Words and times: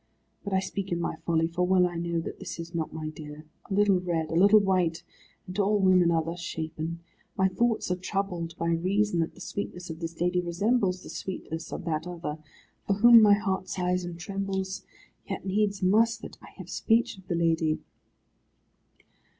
But 0.43 0.51
I 0.51 0.59
speak 0.61 0.91
in 0.91 0.99
my 0.99 1.17
folly, 1.17 1.45
for 1.45 1.61
well 1.63 1.85
I 1.85 1.93
know 1.93 2.19
that 2.21 2.39
this 2.39 2.57
is 2.59 2.73
not 2.73 2.91
my 2.91 3.09
dear. 3.09 3.45
A 3.69 3.73
little 3.75 3.99
red, 3.99 4.31
a 4.31 4.35
little 4.35 4.57
white, 4.59 5.03
and 5.45 5.59
all 5.59 5.77
women 5.77 6.09
are 6.09 6.23
thus 6.25 6.39
shapen. 6.39 7.01
My 7.37 7.47
thoughts 7.47 7.91
are 7.91 7.95
troubled, 7.95 8.57
by 8.57 8.69
reason 8.69 9.19
that 9.19 9.35
the 9.35 9.41
sweetness 9.41 9.91
of 9.91 9.99
this 9.99 10.19
lady 10.19 10.41
resembles 10.41 11.03
the 11.03 11.09
sweetness 11.11 11.71
of 11.71 11.85
that 11.85 12.07
other, 12.07 12.39
for 12.87 12.93
whom 12.95 13.21
my 13.21 13.35
heart 13.35 13.69
sighs 13.69 14.03
and 14.03 14.17
trembles. 14.19 14.81
Yet 15.29 15.45
needs 15.45 15.83
must 15.83 16.23
that 16.23 16.35
I 16.41 16.47
have 16.57 16.67
speech 16.67 17.19
of 17.19 17.27
the 17.27 17.35
lady." 17.35 17.77